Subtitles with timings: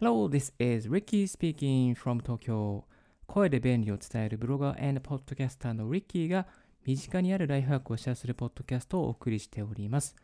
[0.00, 2.84] Hello, this is Ricky speaking from Tokyo.
[3.26, 6.46] 声で便利を伝えるブロガー and ポッドキャスターの Ricky が
[6.86, 10.14] 身近にあるライフハックをシェアするポッドキャストをお送りしております。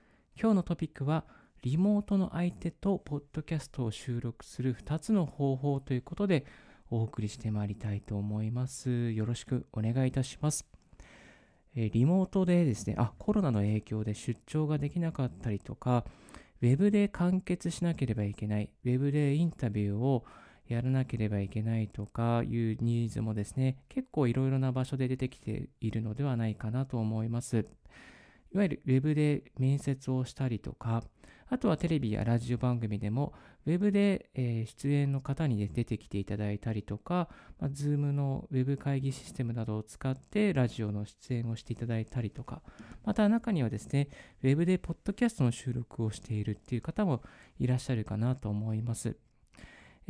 [0.41, 1.25] 今日のトピックは
[1.63, 6.47] リモートの相手とポッドキャストを収録する2つの方法ということで
[6.89, 9.11] お送りしてまいりたいと思います。
[9.11, 10.69] よろしくお願いいたします。
[11.75, 16.05] えリモートでですね、あ、コロナの影響で出張ができなかったりとか、
[16.65, 20.25] ウェブで完結しなければいけない、ウェブでインタビューを
[20.67, 27.67] やらなければいけないとかいうニーズもですね、結構いろいろな場所で出てきているのではないかなと思います。
[28.55, 31.03] いわゆるウェブで面接をしたりとか、
[31.49, 33.35] あとはテレビやラジオ番組でも、
[33.67, 42.63] ウェブで、え出演の方に、出てきていただいたりとか、まあ、Zoom のウェブ会議システムなどを使ってラジオの出演をしていただいたりとか、
[43.05, 44.09] また中にはですね、
[44.43, 47.23] ウェブでポッドキャストの収録をしているっていう方も
[47.59, 49.17] いらっしゃるかなと思います。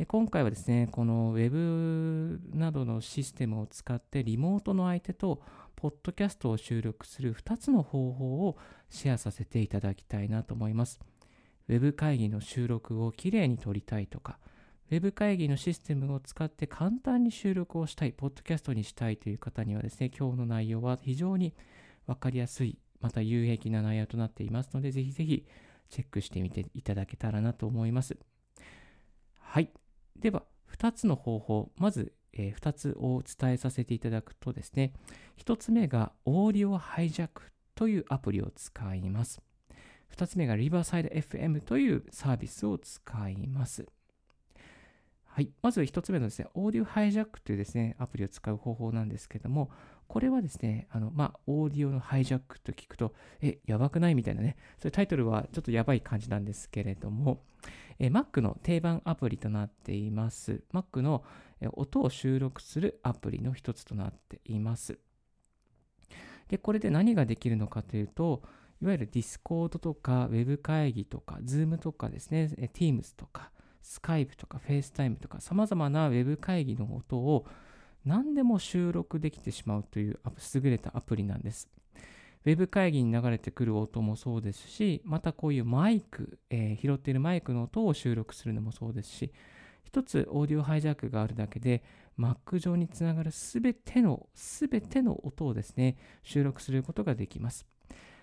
[0.07, 5.41] 今回はですね、この Web などのシステムを使ってリモートの相手と
[5.85, 8.57] ポッドキャストを収録する2つの方法を
[8.89, 10.99] シェアさせていただきたいなと思います。
[11.67, 14.39] Web 会議の収録をきれいに撮りたいとか、
[14.89, 21.53] Web 会議のシステムを使って簡単に収録をしたい、ポッドキャストにしたいという方にはですね、今日の内容は非常に
[22.07, 25.45] わかりやすい、また有益な内容となっていますので、ぜひぜひ
[25.89, 28.17] チェックしてみていただけたらなと思います。
[29.37, 29.69] はい。
[30.17, 34.93] では、2つの方法、まず、えー、2つをお伝えさせていただくとですね、
[35.43, 39.41] 1つ目がオーディオハイジャックというアプリを使います。
[40.15, 43.85] 2つ目がリバーサイド FM というサービスを使います。
[45.35, 45.51] はい。
[45.61, 49.69] まず1つ目のですね、オーディオハイジャックというですね、アプリを使う方法なんですけども、
[50.07, 57.43] これはですね、あの、まあ、オーディオのハイジャックと聞くと、え、やばくないみたいなね、そういうタイトルはちょっとやばい感じなんですけれども、
[57.99, 60.63] え Mac の定番アプリとなっています。
[60.73, 61.25] Mac の
[61.73, 64.99] 音を収録するアプリの一つとなっています。
[66.49, 68.43] で、これで何ができるのかというと、
[68.81, 73.51] いわゆる Discord とか Web 会議とか Zoom とかですね、Teams とか
[73.83, 77.45] Skype とか FaceTime とか様々な Web 会議の音を
[78.05, 80.19] 何でも収録できてしまうという
[80.53, 81.69] 優れたアプリなんです。
[82.45, 89.33] ウェブ会議に流れてくる音もそうですし、またこういうマイク、えー、拾っているマイクの音を収録するのもそうですし、
[89.85, 91.83] 一つオーディオハイジャックがあるだけで、
[92.19, 97.65] Mac 上につながるすべての、すべての音をですね、収録することができます。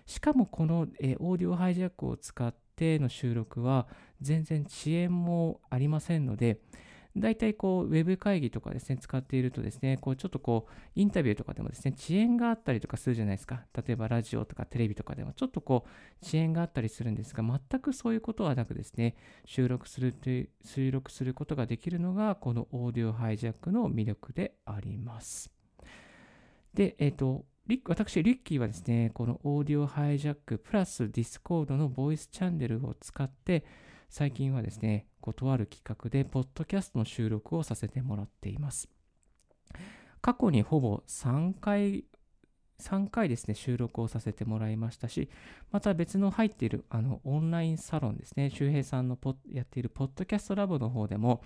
[0.05, 3.87] しかもこの、え、オーディオハイジャックを使っての収録は
[4.21, 6.59] 全然遅延もありませんので、
[7.15, 13.65] 大体こう、ウェブ会議とかですね、使っているとですね、こう、ちょっとこう、インタビューとかでもですね、遅延があったりとかするじゃないですか。
[13.75, 19.15] 例えばラジオとかテレビとかでもちょっとこう、遅延があったりするんですが、全くそういうことはなくですね、
[19.45, 25.51] 収録するという、収録することができるのが、この Audio Hijack の魅力であります。
[26.73, 27.45] で、えっ、ー、と、
[27.85, 33.63] 私、リッキーはですね、この Audio Hijack プラス Discord のボイスチャンネルを使って、
[34.09, 38.89] 最近はですね、とある企画で、ポッドキャストの収録をさせてもらっています。
[40.21, 42.05] 過去にほぼ3回、
[42.79, 45.29] 3回ですね、収録をさせてもらいましたし、
[45.71, 49.17] また別の入っているあのオンラインサロンですね、周平さんの
[49.49, 51.41] やっているポッドキャストラボの方でも、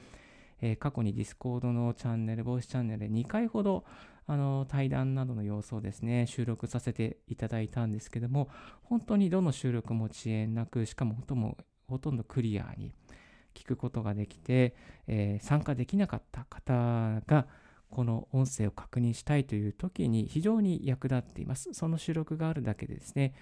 [0.61, 3.85] えー、過去に Discord のチャンネル、ボイスチャンネルで2回ほど
[4.25, 8.49] あの対談などの様子をですね、収録させていただいたんですけども、
[8.83, 11.57] 本当にどの収録も遅延なく、しかもほとも
[11.89, 12.93] ほとんどクリアに
[13.53, 14.75] 聞くことができて、
[15.07, 17.47] えー、参加できなかった方が
[17.89, 21.73] この音声を確認したいという時に非常に役立っています。
[21.73, 23.33] その収録があるだけでですね、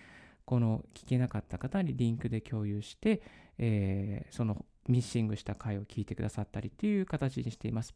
[0.45, 3.23] この聞けなかった方にリンクで共有して、
[3.57, 7.95] えー、そのミッシングした回を聞いてくださったりという形にしています。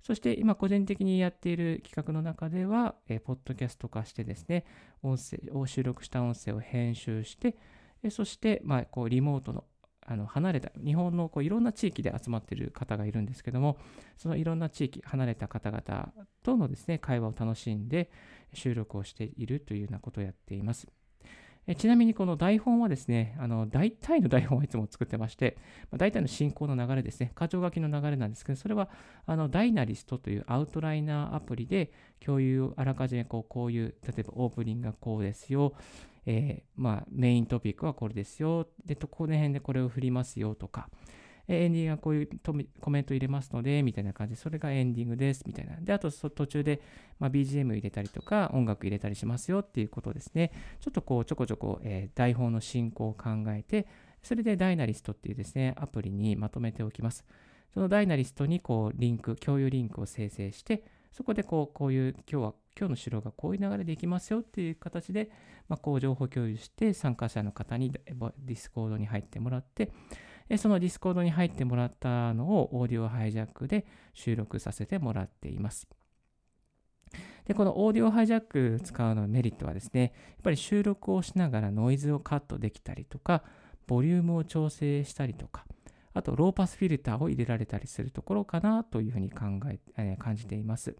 [0.00, 4.64] そして今個人的にやっている企画の中では、えー、ポッドキャスト化してですね、
[5.02, 7.56] 音声を収録した音声を編集して
[8.02, 9.64] え、そして、まあ、こうリモートの
[10.06, 13.78] あの離れた、日本のこういろんな地域で集まっている方がいるんですけども、
[14.16, 16.12] そのいろんな地域、離れた方々
[16.42, 18.10] とのですね、会話を楽しんで
[18.52, 20.88] 収録をしているというようなことをやっています。
[21.68, 25.56] えちなみにこの台本はですね、あの大体の台本はいつも作ってまして、
[25.92, 28.88] まあ、大体の進行の流れですね、箇条書きの流れなんですけど、それは
[29.26, 35.74] あのダイナリストというアウトライナーアプリで共有をあらかじめこうこういう、例えばオープニングがこうですよ、
[36.26, 38.68] えー、まあ、メイントピックはこれですよ。
[38.84, 40.88] で、この辺でこれを振りますよとか、
[41.48, 42.28] エンディングがこういう
[42.80, 45.76] コメント入れますので、みたいな感じで、それがエンディングです、みたいな。
[45.80, 46.80] で、あと途中で、
[47.18, 50.52] まあ、BGM 入れたりとか、音楽入れたりしますよっていうことですね。
[50.80, 53.86] ちょっとこう、ちょこちょこ、えー、台本の進行を考えて、
[54.22, 57.24] それでダイナリストっていうですね、アプリにまとめておきます。
[57.74, 65.30] その Dynalist にこうリンク、共有リンクを生成して、そこでこうこういう今日は今日の城がこういう流れでいきますよっていう形で、
[65.68, 69.92] まあ、こう情報共有して参加者の方に Discord に入ってもらって、
[70.56, 75.86] その Discord に入ってもらったのを Audio Hijack で収録させてもらっています。
[77.44, 83.42] で、この Audio Hijack 使うのメリットはですね、やっぱり収録をしながらノイズをカットできたりとか、
[83.86, 85.66] ボリュームを調整したりとか、
[86.14, 90.96] あとローパスフィルターを入れられたりするところかなというふうに考え、えー、感じています。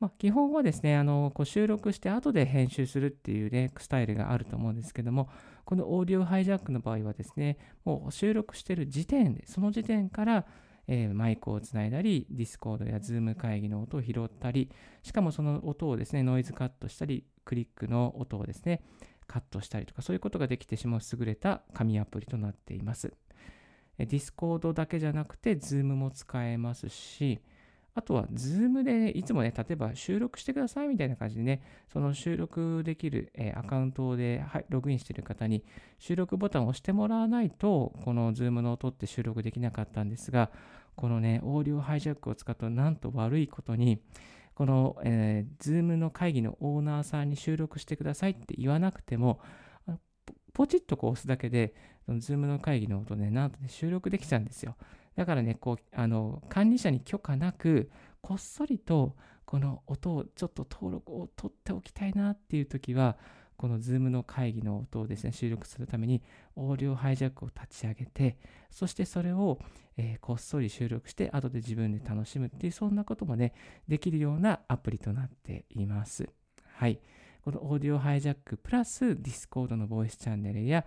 [0.00, 5.28] まあ、基本はですね、あのこう収録して後で編集するっていう、ね、スタイルがあると思うんですけども、
[5.64, 10.46] この Audio Hijack の場合はですね、もう収録してる時点で、その時点から、
[10.86, 14.70] えー、マイクをつないだり、 Discord や Zoom 会議の音を拾ったり、
[15.02, 18.82] しかもその音をですね、ノイズカットしたり、クリックの音をですね、
[19.26, 23.12] カットしたりとか、そういうことができてしまう優れた神アプリとなっています。
[24.06, 27.40] Discord だけじゃなくて、 Zoom も使えますし、
[27.94, 31.62] あとは、 Zoom で、いつもね、例えば収録してくださいみたいな感じでね、
[31.92, 35.64] その収録できる、え、アカウントで、はい、ログインしている方に
[35.98, 40.52] 収録ボタンを押してもらわないと、この Zoom の音って収録できなかったんですが、
[40.94, 44.00] このね、 Audio Hijack を使うと、なんと悪いことに、
[44.54, 49.40] この、えー、 Zoom の会議のオーナーさんに収録してくださいって言わなくても、
[50.52, 51.74] ポチッとこう押すだけで、
[52.18, 54.76] Zoom の会議の音ね、なんとね、収録できちゃうんですよ。
[55.16, 57.90] だからね、こう、あの、管理者に許可なく、
[58.20, 63.16] こっそりと、この音をちょっと登録を取っておきたいなっていう時は、
[63.56, 66.22] この Zoom の会議の音をですね、収録するために、
[66.54, 68.38] Audio Hijack を立ち上げて、
[68.70, 69.58] そしてそれを、
[69.96, 73.52] えー、こっそり収録して、後で自分で楽しむっていう、そんなこともね、
[73.88, 76.28] できるようなアプリとなっています。
[76.74, 77.00] はい。
[77.48, 80.84] このオーディオハイジャックプラス Discord のボイスチャンネルや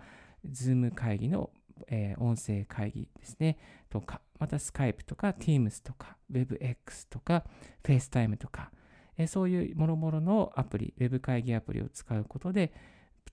[0.48, 1.50] Zoom 会議の
[1.88, 3.58] えー、音声会議ですね、
[3.90, 7.44] とか、また Skype とか Teams とか WebX とか
[7.82, 8.70] FaceTime とか、
[9.18, 12.72] えー、そういうもろもろのアプリ、Web 会議アプリを使うことで、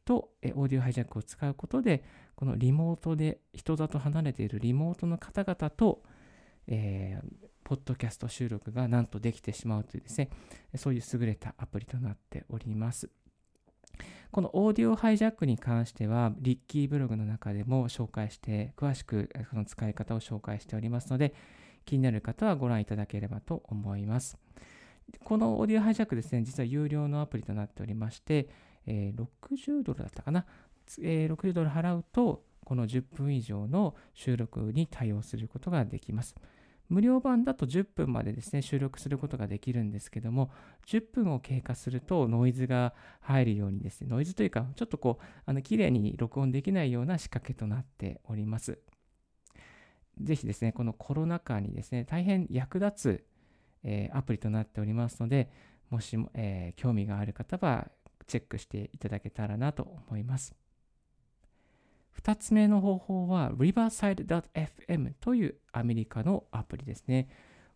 [0.05, 2.03] と、えー、オーディオハイジャックを使うことで、
[2.35, 6.01] このリモートで、人里離れているリモートの方々と、
[6.65, 10.29] えー、ポッドキャスト収録がなんとできてしまうというですね、
[10.75, 13.11] そういう優れたアプリとなっております。
[14.31, 21.33] このオーディオハイジャックに関しては、リッキーブログの中でも紹介して、詳しくその使い方を紹介しておりますので、
[21.85, 24.37] 気になる方はご覧いただければと思います。
[25.23, 28.49] このオーディオハイジャックですね、実は有料のアプリとなっておりまして、
[28.85, 30.45] えー、60ドルだったかな、
[31.01, 36.35] え、60ドル払うと、この10分以上の収録に対応することができます。
[36.89, 40.51] 無料版だと10分までですね、収録することができるんですけども、
[40.87, 48.79] 10分を経過するとノイズが入るようにですね、ノイズというか、ちょっとこう、あの綺麗に録音できないような仕掛けとなっております。
[50.19, 53.25] ぜひですね、このコロナ禍にですね、大変役立つ、
[53.83, 55.51] えー、アプリとなっておりますので、
[55.89, 57.89] もしも、えー、興味がある方は
[58.27, 60.55] チェックしていただけたらなと思います。
[62.19, 67.29] 2つ目の方法は Riverside.fm というアメリカのアプリですね。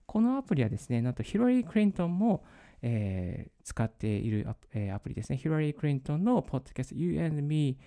[0.05, 2.43] このアプリはですね、なんとヒロリー・クリントンも、
[2.81, 5.37] えー、使っているア,、えー、アプリですね。
[5.37, 7.77] ヒロリー・クリントンのポッドキャスト You and Me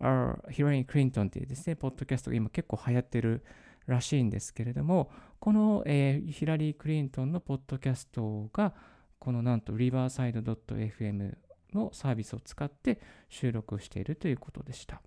[0.00, 3.44] are ヒロリー・クリントンというですね、ポッドキャストが今結構流行ってる
[3.86, 8.72] らしいんですけれども、この、えー、ヒラリー・クリントンのポッドキャストが、
[9.18, 11.36] このなんと Riverside.fm
[11.74, 15.02] のサービスを使って収録しているということでした。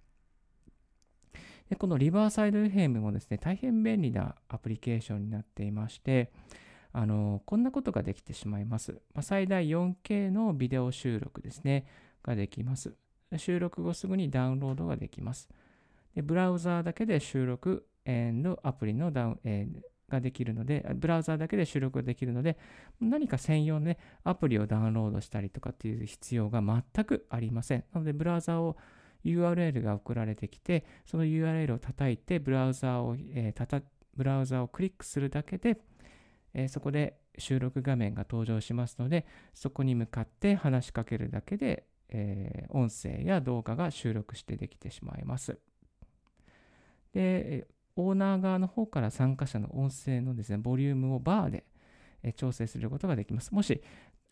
[1.69, 6.31] でこのリバーサイド FM もですね、大変便利なアプリケーションになっていまして、
[6.91, 8.93] あのこんなことができてしまいます。
[9.13, 11.85] まあ、最大 4K のビデオ収録ですね、
[12.23, 12.95] ができます。
[13.37, 15.47] 収録後すぐにダウンロードができます。
[16.15, 22.57] でブラウザーだけで収録のアプリのダウン、えー、ができるので、ブラウザーだけで収録ができるので、
[22.99, 27.83] 何か専用の、ね、アプリをダウンロードしたりとかっていう必要が全くありません。
[27.93, 28.75] なので、ブラウザーを
[29.25, 33.83] URL が送られてきて、その URL を叩いて、ブラウザを、えー、
[34.15, 35.79] ブラウザをクリックするだけで、
[36.53, 45.57] えー、そこで収録画面が登場しますので、そこに向かって話しかけるだけで、えー、音声や動画が収録してできてしまいます。
[47.13, 51.65] で、オーナー側の方から参加者の音声のですね、ボリュームをバーで
[52.35, 53.53] 調整することができます。
[53.53, 53.81] もし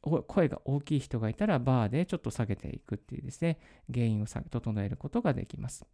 [0.10, 3.60] 声が大きい人がいたらバーでちょっと下げていくっていうですね、
[3.94, 5.86] 原因を整えることができます。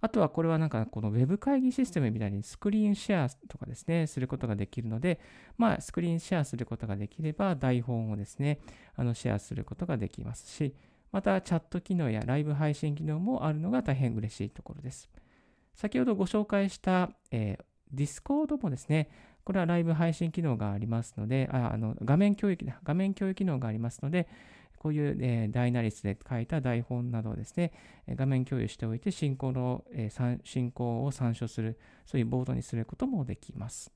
[0.00, 5.20] あとはこれはなんかこの Web 会議システムみたいにスクリーンシェアとかですね、することができるので、
[5.56, 8.60] まあスクリーンシェアすることができれば台本をですね、
[8.96, 10.74] あのシェアすることができますし、
[11.10, 15.08] またチャット機能やライブ配信機能もあるのが大変嬉しいところです。
[15.74, 17.64] 先ほどご紹介した、えー
[17.94, 19.08] Discord もですね、
[19.44, 24.26] これはライブ配信機能がありますので、ああの画面共有画面共有機能がありますので、
[24.78, 27.72] こういう、えー、ダイナリスで書いた台本などをですね、
[28.08, 33.92] 画面共有しておいて進行の、えー、進行を参照する、そういうボードにすることもできます。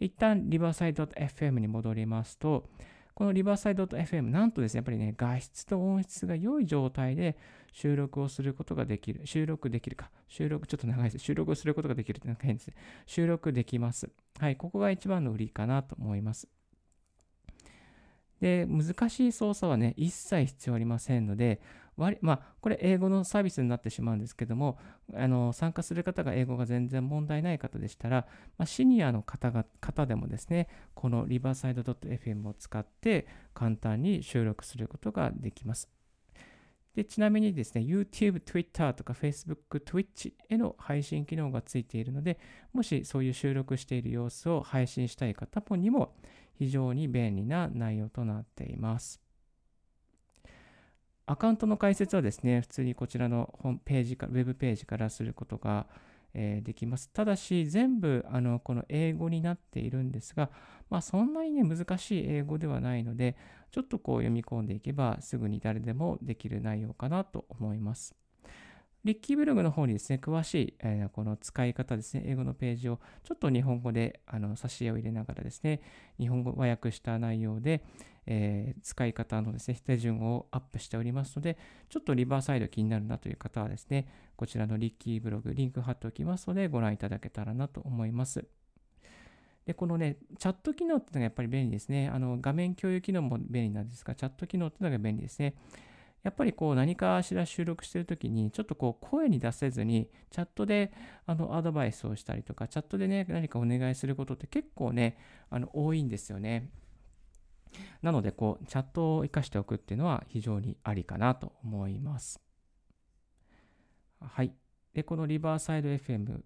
[0.00, 2.68] 一旦リバーサイド .fm に戻りますと、
[3.14, 7.36] このリバーサイド .fm、なんとですね、やっぱりね、画質と音質が良い状態で
[7.72, 9.20] 収録をすることができる。
[9.24, 10.10] 収録できるか。
[10.26, 11.24] 収録、ちょっと長いです。
[11.24, 12.74] 収録をすることができるってなんか変ですね。
[13.06, 14.10] 収録できます。
[14.38, 16.48] はい、ここが一番の売りかなと思います。
[18.40, 21.60] で、難しい操作はね、一切必要ありませんので、
[21.96, 24.78] 割まあ、これ英語のサービスになってしまうんですけども、
[25.14, 28.26] あの参加する方が英語が全然問題ない方でしたら、
[28.58, 35.88] まあ、シニアの方が方でもですね、この riverside.fm を使って簡単に収録することができます。
[36.94, 42.38] でちなみにですね、YouTube、Twitter とか Facebook、Twitch への配信機能がついているので、
[42.72, 46.14] もしそういう収録している様子を配信したい方にも
[46.56, 49.23] 非常に便利な内容となっています。
[51.26, 55.86] アカウントの解説はですね、普通にこちらのホームページから、ウェブページからすることが、
[56.34, 57.10] できます。
[57.10, 60.50] ただし、全部あのこの英語になっているんですが、
[60.90, 63.36] まあ、そんなにね、難しい英語ではないので、
[63.70, 68.16] ちょっとこう読み込んでいけば、すぐに誰でもできる内容かなと思います。
[69.04, 75.82] リッキーブログの方にですね、詳しい、えー、この使い方ですね、英語のページをちょっと日本語であの挿絵を入れながらですね、
[76.18, 77.84] 日本語和訳した内容で、
[78.26, 88.46] えー、使い方のですね、手順をアップしておりますので、ちょっとリバーサイド気になるなという方はですね、こちらのリッキーブログ、リンク貼っておきますので、ご覧いただけたらなと思います。
[89.66, 92.08] で、このね、チャット機能っていうのがやっぱり便利ですね。
[92.08, 95.54] あの画面共有機能も便利なんですが、チャット機能っていうのが便利ですね。
[96.22, 100.92] やっぱりこう何かしら収録してるときに、ちょっとこう声に出せずに、チャットで
[101.26, 105.18] あのアドバイスをしたりとか、チャットでね、何かお願いすることって結構ね、
[105.50, 106.70] あの多いんですよね。
[108.02, 112.40] なので、こう、チャットを活かしておくっていうのは非常にありかなと思います。
[114.20, 114.52] はい。
[114.94, 116.42] で、このリバーサイド FM、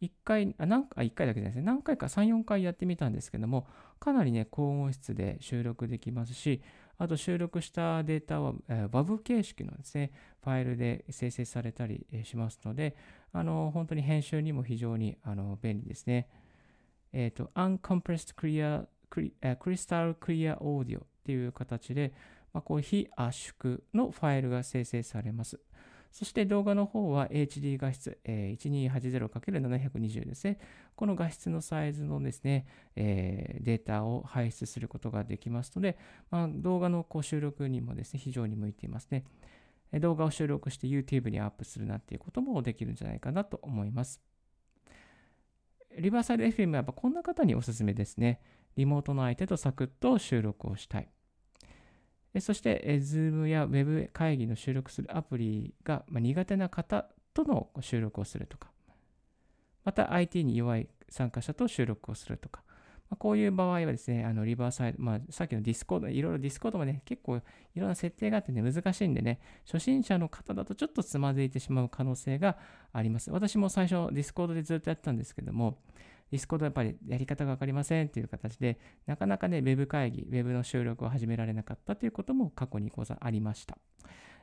[0.00, 1.66] 1回、あ、何回、1回だけじゃないですね。
[1.66, 3.66] 何回か3、4回やってみたんですけども、
[3.98, 6.62] かなりね、高音質で収録できますし、
[6.98, 12.96] あと収録したデータは、えー、WAV 形式のですね、ファイルで生成されたりしますので、
[13.32, 16.28] あの、本当に編集にも非常にあの便利ですね。
[17.12, 22.12] えっ、ー、と、Uncompressed Clear クリクリスタルクリアオーディオっていう形で、
[22.52, 25.60] まあ、こう非圧縮のファイルが生成されます。
[26.12, 30.58] そして動画の方は HD 画質、えー、1280×720 ですね。
[30.94, 35.98] この画質のサイズのですね、えー、データを排出することができますので、
[36.30, 39.24] まあ、動画のこう収録にもですね、非常に向いていますね。
[40.00, 44.22] 動画を収録して YouTube にアップするなっていうこともできるんじゃないかなと思います。
[45.98, 48.40] リバーサイド FM はやっぱこんな方におすすめですね。
[48.76, 51.08] リモートの相手とサクッと収録をしたい。
[52.40, 58.70] そして、Zoom や Web 会議の収録するアプリが苦手な方との収録をするとか、
[59.84, 62.62] また IT に弱い参加者と収録をするとか、
[63.10, 67.40] ま、こういう場合はですね、あの Riverside、まあ、さっきの Discord、いろいろ Discord もね、結構い
[67.76, 72.56] ろんな設定があってね、難しいんでね、初心者の方だとちょっとつまずいてしまう可能性が
[72.92, 73.30] あります。
[73.30, 75.78] 私も最初 Discord でずっとやってたんですけども、
[76.30, 83.78] Discord やっぱりやり方がわかりませんっていう形で、なかなかね、ウェブ会議、ウェブの収録を始められなかったということも過去にござありました。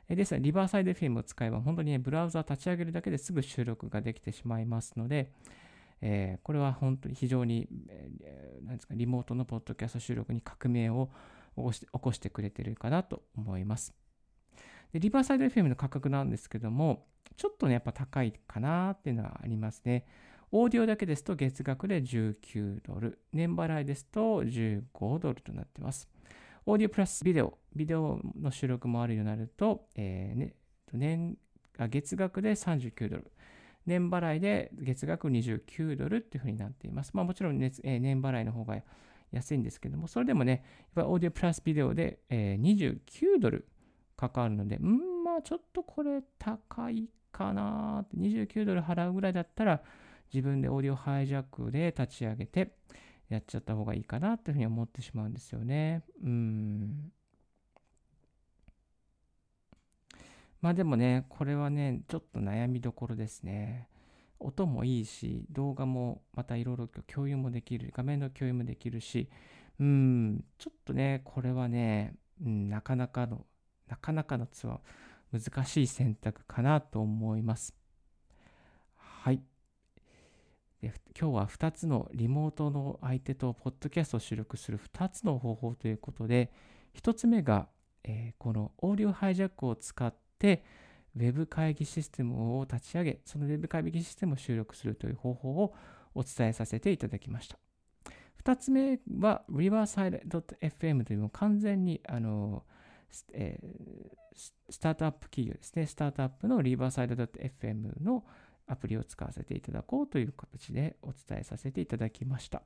[0.08, 5.32] ですが、 Riverside FM を使えば、本当にね、ブラウザー立ち上げるだけですぐ収録ができてしまいますので、
[6.00, 11.10] えー、これは本当に非常に、えー、ですか、リモートのポッドキャスト収録に革命を
[11.56, 13.94] 起こしてくれてるかなと思います。
[14.92, 20.06] でリバーサイド FM の価格なんですけども、ちょっとね、やっぱ高いかなっていうのはありますね。
[20.56, 26.08] オーディオだけですと月額で19ドル、年払いですと15ドルとなっています。
[26.64, 30.54] オーディオプラスビデオ、ビデオの収録もあるようになると、えーね、
[30.92, 31.36] 年
[31.90, 33.32] 月額で39ドル、
[33.84, 37.10] 年払いで月額29ドルっていうふうになっています。
[37.14, 38.80] まあもちろん、ねえー、年払いの方が
[39.32, 40.62] 安いんですけども、それでもね、
[40.94, 43.66] やっぱオーディオプラスビデオで、えー、29ドル
[44.16, 49.82] かかるので、うん、まあちょっとこれ高いかなって、29ドル払うぐらいだったら、
[50.34, 52.76] 自分でオーディオハイジャックで立ち上げて
[53.28, 56.02] やっちゃった方がいいかなというふうに思ってしまうんですよね。
[56.24, 57.12] うん。
[60.60, 63.88] まあでもね、これはね、ちょっと悩みどころですね。
[64.40, 69.28] 音もいいし、動画もまたいろいろ共有もできる、画面の共有もできるし、
[69.78, 72.14] うん、ちょっとね、これはね、
[72.44, 73.46] うん、なかなかの、
[73.86, 77.74] なかなかのツアー、難しい選択かなと思います。
[78.96, 79.40] はい。
[80.84, 86.52] で今日は2つのリモートの相手とポッドキャストを収録する2つの方法ということで、
[87.00, 87.68] 1つ目が、
[88.02, 90.62] えー、このオーディオハイジャックを使って、
[91.16, 95.74] ウェブ会議システムを立ち上げ、そのウェブ会議システムを収録するという方法を
[96.14, 97.58] お伝えさせていただきました。
[98.44, 102.64] 2つ目は Riverside.fm という完全にあの、
[103.32, 105.86] えー、スタートアップ企業ですね。
[105.86, 108.22] スタートアップの Riverside.fm の
[108.66, 112.62] アプリを使わせていただこうという形でお伝えさせていただきました。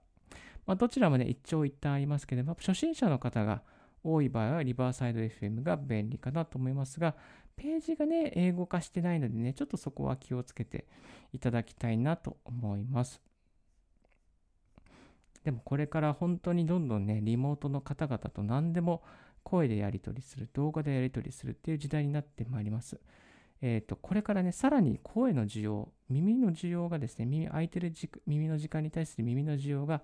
[0.67, 3.63] まあ、どちらもね、一長一短ありますけれども、初心者の方が
[4.05, 7.17] 多い場合はリバーサイド FM が便利かなと思いますが、
[7.57, 10.87] ページがね、英語化してないのでね、ちょっとそこは気をつけて
[11.33, 13.21] いただきたいなと思います。
[15.45, 19.03] でもこれから本当にどんどんね、リモートの方々と何でも
[19.43, 23.01] 声でやり取りする、動画でやり取りするっていう時代になってまいります。
[23.61, 27.93] えっ、ー、と、これからね、さらに声の需要、耳の需要がですね、耳、空いてる
[28.27, 30.03] 耳の時間に対する耳の需要が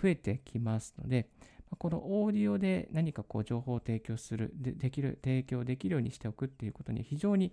[0.00, 1.28] 増えてきますので、
[1.78, 7.52] このオーディオで何かこう情報を提供するで、できる、提供できるようにしておくっていうことに非常に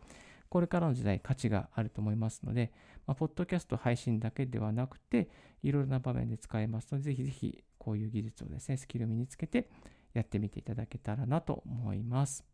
[0.50, 2.72] これからの時代価値があると思いますので、
[3.06, 5.30] まあ、ポッドキャスト配信だけではなくて、
[5.62, 9.70] いろいろな場面で使えますので、ぜひぜひこういう技術をですね、スキルを身につけて
[10.14, 12.46] やってみていただけたらなと思います。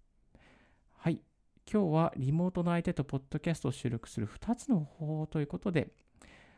[0.97, 1.21] はい。
[1.71, 5.89] 今日はリモートの相手とポッドキャストを収録する2つの方法ということで、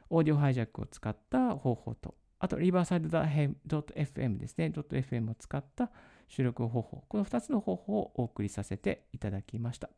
[0.10, 5.92] オーディオハイジャックを使った方法と、あと、リバーサイド .fm ですね、.fm を使った
[6.28, 9.90] 収録方法、この2つの方法をお送りさせていただきました。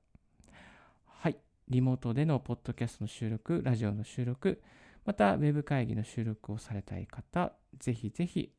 [1.06, 1.38] はい。
[1.68, 4.62] リモートでのポッドキャストの収録、ラジオの収録、
[5.06, 8.52] また、ウェブ会議の収録をされたい方、ぜひぜひ、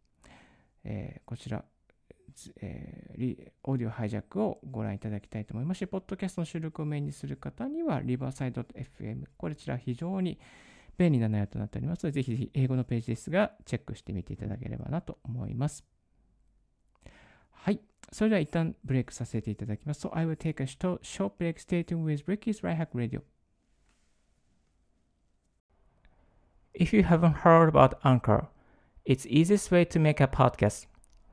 [0.85, 1.65] えー、こちら、
[2.61, 10.39] えー、オーディオハイジャックをご覧いただきたいと思いますし、ポッドキャストの収録をメインにする方には、リバーサイド FM、こちら非常に
[10.97, 15.85] 便利な内容となっておりますので、ぜひぜひ英語のページですが、チェックしてみていただければなと思います。
[17.51, 17.81] はい。
[18.11, 20.07] それでは一旦ブレイクさせていただきます。
[20.07, 21.59] So I will take a short break.
[21.59, 23.23] Stay tuned with Ricky's Right Hack Radio.
[26.75, 28.47] If you haven't heard about Anchor,
[29.05, 30.87] it's easiest way to make a podcast.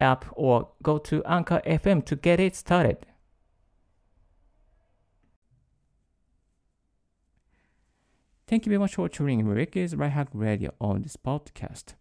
[0.00, 2.98] app or go to Anchor FM to get it started.
[8.48, 11.96] Thank you very much for tuning in Ricky's Right Hack Radio on this podcast.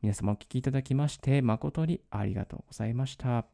[0.00, 3.46] 皆様お聞きいただきまして誠にありがとうございました。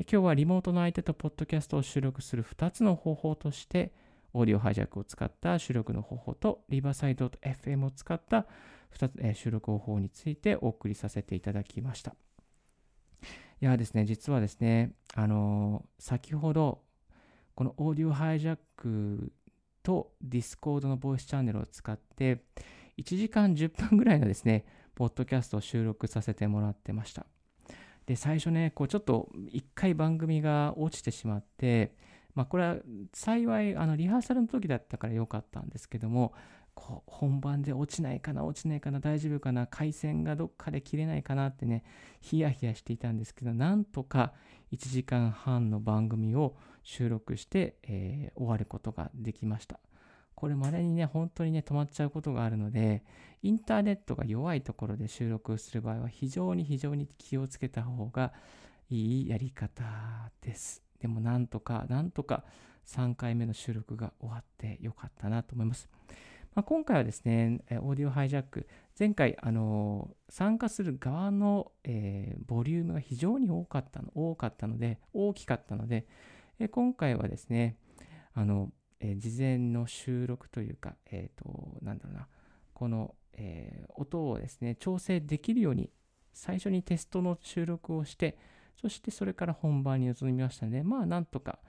[0.00, 3.92] 今日はリモートの相手とポッドキャストを収録する2つの方法として、
[4.32, 8.46] オーディオハイジャックを使った収録の方法と、リバーサイド FM を使った
[8.94, 12.14] 2つ、え収録方法についてお送りさせていただきました。
[13.62, 16.80] いやですね、実はですね、あのー、先ほど、
[17.54, 19.32] このオーディオハイジャック
[19.82, 22.42] と Discord のボイスチャンネルを使って、
[22.96, 27.26] 1時間10分ぐらいのですね、ポッドキャストを収録させてもらってました。
[28.06, 31.94] で、最初ね、こうちょっと1回番組が落ちてしまって、
[32.34, 32.76] まあこれは
[33.12, 36.32] 幸いあのリハーサルの時だったから良かったんですけども、
[36.80, 41.84] こう本番で落ちないかな落ちないかな大丈夫かな回線がどっかで切れないかなってね
[42.22, 44.32] ヒヤヒヤしていたんですけどなんとか
[44.72, 49.78] 1時間半の番組を収録して、えー、終わることができました。
[50.34, 53.04] これまでにね本当にね止まっちゃうことがあるので
[53.42, 58.32] インターネットが弱いところで収録する場合は非常に非常に気をつけた方が
[58.88, 59.84] いいやり方
[60.40, 60.82] です。
[60.98, 62.44] でもなんとかなんとか
[62.86, 65.90] 3回目の収録が終わってよかったなと思います。
[66.54, 68.66] まあ、今回はですね、オーディオハイジャック、
[68.98, 76.06] 前回、あの参加する側の、えー、ボリュームが非常に多かったの多かったので、大きかったので、
[76.58, 77.76] え、今回はですね、
[78.34, 82.28] あの、え、事前の収録というか、えっ、と、なんだろうな、
[82.74, 85.90] この、え音をですね、調整できるように、
[86.34, 88.36] 最初にテストの収録をして、
[88.74, 91.60] そしてそれから本番に臨みましたので、まあ、なんとか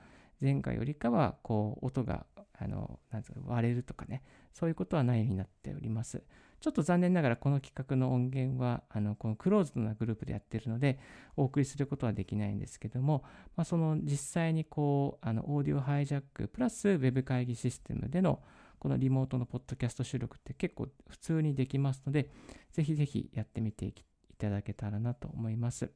[0.41, 2.25] 前回よりかは、こう、音が
[2.61, 4.21] あの、なんですか、割れるとかね、
[4.53, 6.23] そういうことはないようになっております。
[6.59, 10.99] ちょっと残念ながらこの企画の音源は、あの、このクローズドなグループでやってるので、
[11.35, 13.23] お送りすることはできないんですけども、
[13.55, 18.43] まあ、その実際にこう、あの、オーディオハイジャックプラスウェブ会議システムでの
[18.77, 22.29] このリモートのポッドキャスト収録って結構普通にできますので、
[22.71, 23.93] ぜひぜひやってみてい
[24.37, 25.91] ただけたらなと思います。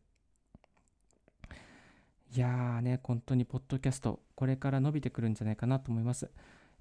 [2.36, 6.30] いやーね、本当にポッドキャスト、これから伸びてくるんじゃないかなと思います。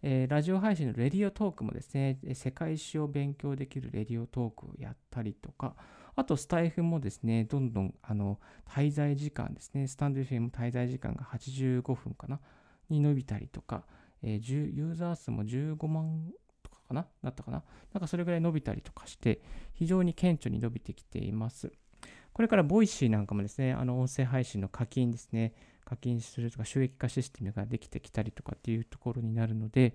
[0.02, 5.76] えー、ラジオ配信のレディオトークもですね、世界史を勉強できるレディオトークをやったりとか、
[6.16, 12.40] あとスタイフもですね、どんどんあの滞在時間ですね、 stand.fm 滞在時間が85分かな、
[12.90, 13.84] に伸びたりとか、
[14.24, 16.32] えー、ユーザー数も15万
[16.64, 17.62] とかかなだったかな
[17.92, 19.40] なんかそれぐらい伸びたりとかして、
[19.72, 21.70] 非常に顕著に伸びてきています。
[22.34, 29.94] これから Voicy なんかもですね、あの音声配信の課金ですね、課金するとか収益化システムができてきたりとかっていうところになるので、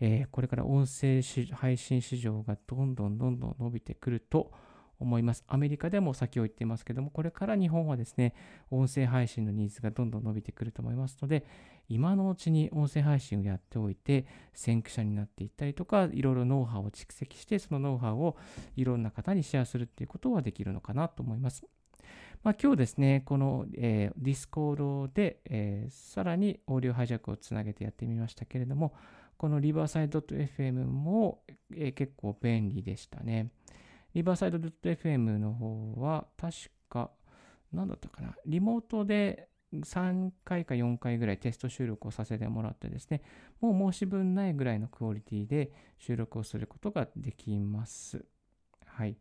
[0.00, 1.22] えー、これから音声
[1.54, 4.50] 配信市場がどんどんどんどん伸びてくると
[4.98, 5.44] 思います。
[5.46, 8.34] アメリカでも先を言っていますけども、これから日本はですね、
[8.70, 11.44] 音声配信のニーズがどんどん伸びてくると思いますので、
[11.88, 18.36] 今のうちに音声配信をやっておいて、先駆者になっていったりとか、いろいろノウハウを蓄積して、そのノウハウを
[18.76, 21.66] いろんな方にシェアするっていうことはできるのかなと思います。
[22.42, 28.94] まあ、今日ですね、この、えー、Discord で、えー、さらにオーディオハイジャックをつなげてやってみましたけれども、
[29.36, 33.50] この Riverside.fm も、えー、結構便利でしたね。
[34.14, 36.54] Riverside.fm の方は確
[36.88, 37.10] か、
[37.72, 39.48] 何だったかな、リモートで
[39.82, 43.22] 3回か4回ぐらいテスト収録をさせてもらってですね、
[43.60, 48.24] もう申し分ないぐらいのクオリティで収録をすることができます。
[48.84, 49.16] はい。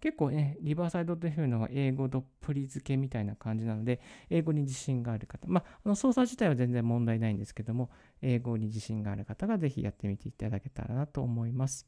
[0.00, 7.90] 結構ね、リバーサイドというのは英語どっぷり付けみたいな感じなので、英語に自信がある方、まあ、あの操作自体は全然問題ないんですけども、
[8.22, 11.86] 英語に自信がある方がぜひやってみていただけたらなと思います。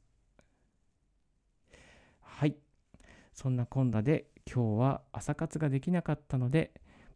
[2.20, 2.56] はい。
[3.32, 6.72] そんなこんなで今日は朝活ができなかったので、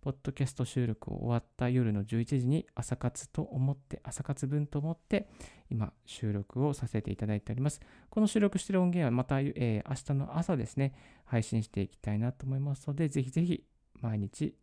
[0.06, 5.28] ポッドキャスト収録を終わった夜の11時に朝活と思って、朝活分と思って、
[5.68, 7.80] 今収録をさせていただいております。
[8.08, 13.64] この収録している音源はまた、えー、明日の朝ですね、配信していきたいなと思いますので、ぜひぜひ
[14.00, 14.54] 毎日、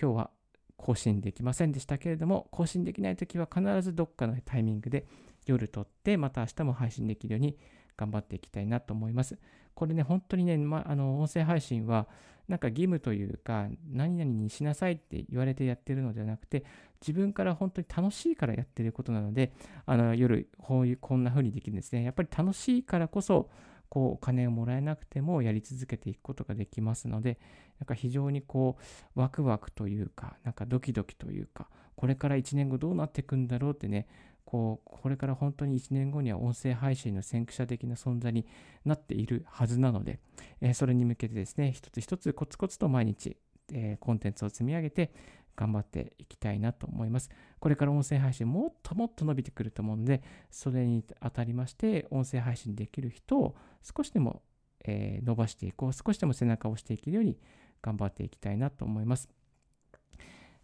[0.00, 0.30] 今日は
[0.78, 5.04] 更新できませんでしたけれども、更新できないときは必ずどっかのタイミングで
[5.44, 7.58] 夜撮って、また明日も配信できるように
[8.00, 9.38] 頑張っていきたいなと思います。
[9.74, 12.08] これね、本当にね、ま、あの音声配信は、
[12.48, 16.64] なんか義務というか、何々にしなさいって言われてやってるのではなくて、
[17.00, 19.52] 自分から本当に楽しいからやってることなので、
[19.86, 22.02] あの夜、こういう、こんな風にできるんですね。
[22.02, 23.50] やっぱり楽しいからこそ、
[23.88, 27.38] こう、お金をもらえなくてもやり続けていくことができますので、
[27.78, 28.78] なんか非常にこ
[29.14, 34.08] う、ワクワクというか、なんかドキドキというか、これから1年後どうなっていくんだろうってね、
[34.50, 38.44] こう、これから本当に1年後には音声配信の先駆者的な存在に
[38.84, 40.18] なっているはずなので、
[40.60, 43.36] え、それに向けてですね、一つ一つコツコツと毎日、
[43.72, 45.12] え、コンテンツを積み上げて
[45.54, 47.30] 頑張っていきたいなと思います。
[47.60, 54.42] これから音声配信もっともっと伸びてくると思うので、それにあたりまして、音声配信できる人を少しでも、
[54.84, 57.38] え、伸ばしていこう、少しでも背中を押していけるように
[57.82, 59.28] 頑張っていきたいなと思います。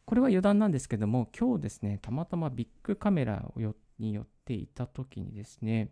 [0.07, 3.53] これは余談なんですけども、今日ですね、たまたまビッグカメラ
[3.99, 5.90] に寄っていた時にですね、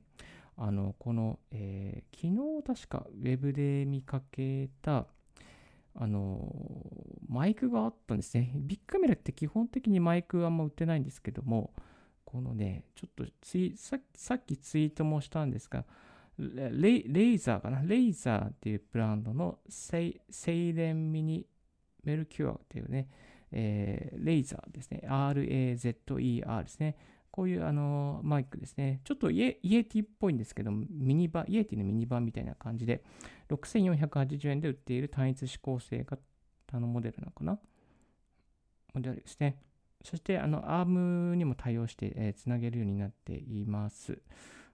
[0.57, 5.09] あの、この、えー、昨日確かウェブで見かけた、
[5.97, 6.55] あの、
[7.29, 8.53] マイクがあったんですね。
[8.55, 11.75] ビッグカメラって基本的にマイクあんま売ってないんですけども、
[12.25, 15.85] このね、ちょっとツイささっきツイートもしたんですが、
[16.39, 17.83] レ Razer かな？
[17.83, 21.47] Razer っていうブランドの Seiren Mini
[22.05, 23.09] Mercury っていうね、
[23.57, 25.03] えー、 Razer ですね。
[25.07, 26.97] RAZER ですね。
[27.31, 29.01] こういうあのマイクですね。
[29.05, 33.03] ちょっとイエ Yeti っぽいんですけど、ミニ版 Yeti のミニ版みたいな感じで、
[33.49, 36.21] 6480円で売っている単一指向性型
[36.81, 37.59] のモデルなのかな？
[38.93, 39.59] モデルですね。
[40.05, 44.21] そして、あの、アームにも対応して、えー、つなげるようになっています。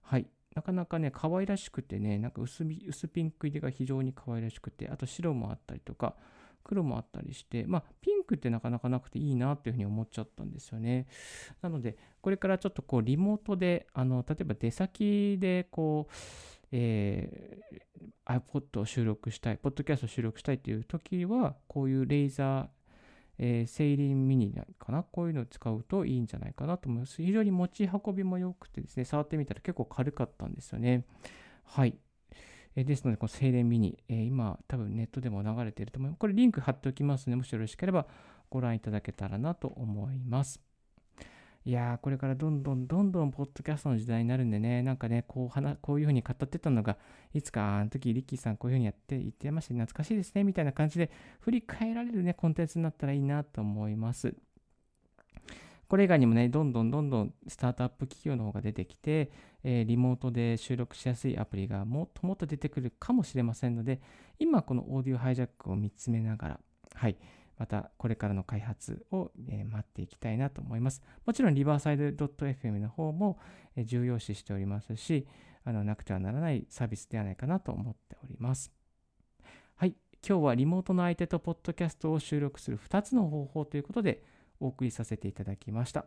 [0.02, 0.26] はい。
[0.54, 6.16] なかなかね、可愛らしくてね、なんか薄薄ピンク入りが非常に可愛らしくて、あと白もあったりとか、
[6.62, 11.06] 黒もあったりして、まあ、ピンクってなかなかなくていいなっていうふうに思っちゃったんですよね。
[11.62, 16.14] なので、これからちょっとこう、リモートで、あの、例えば出先で、こう、
[16.72, 22.68] えー、iPod を収録したい、ポッドキャストを収録したいっていう時は、こういうレーザー、
[23.42, 25.02] えー、セイリンミニかな？
[25.02, 27.22] こういうのを使うといいんじゃないかなと思います。
[27.22, 31.06] 非常に持ち運びも良くてですね、触ってみたら結構軽かったんですよね。
[31.64, 31.96] はい。
[32.76, 36.18] えですので、この静電ミニ、え今、多分ネットでも流れていると思います。
[36.18, 38.06] これリンク貼っておきますので、もしよろしければ
[38.48, 40.60] ご覧いただけたらなと思います。
[41.66, 46.96] いやー、これからどんどんどんどんポッドキャストの時代になるんでね、なんかね、こう話こういうふうに語ってたのが、
[47.34, 54.34] いつかあの時リッキーさんこういうふうにやって言ってました懐かしいですね、みたいな感じで振り返られるね、コンテンツになったらいいなと思います。
[55.90, 59.32] これ以外にもね、どんどんどんどんスタートアップ企業の方が出てきて、
[59.64, 64.00] えー、リモートで収録しやすいアプリがもっともっと出てくるかもしれませんので、
[64.38, 66.60] 今このオーディオハイジャックを見つめながら、
[66.94, 67.16] はい、
[67.58, 71.02] またこれからの開発を、え、待っていきたいなと思います。
[71.26, 73.40] もちろんリバーサイド .fm の方も、
[73.74, 75.26] え、重要視しておりますし、
[75.64, 78.72] あのなくてはならないサービスではないかなと思っております。
[79.74, 84.22] はい、今日はリモートの相手とポッドキャストを収録する2つの方法ということで
[84.60, 86.06] お送りさせていただきました。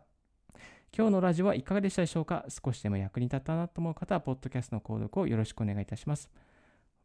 [0.96, 2.46] 今日のラジオはいかがでしたでしょうか？
[2.48, 6.30] 少しでも役に立ったなと思う方は、ポッドキャストの購読をよろしくお願いいたします。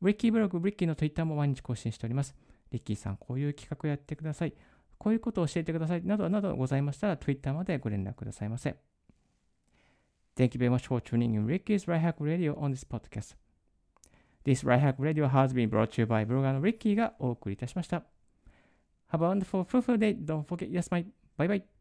[0.02, 2.36] リッキーブログ、リッキーの Twitter も毎日更新しております。
[2.72, 4.54] リッキーさん、こういう企画をやってください。
[4.98, 6.04] こういうことを教えてください。
[6.04, 8.76] などなどございましたら、Twitter までご連絡くださいませ。
[10.36, 13.36] Thank you very much for tuning in Ricky's Right Hack Radio on this podcast.
[14.46, 18.04] This Right Hack Radio has been brought to you by ブロガーの Ricky がお送りいたしました。
[19.12, 20.16] Have a wonderful, fruitful day.
[20.24, 21.06] Don't forget, yes, my.
[21.40, 21.79] バイバイ。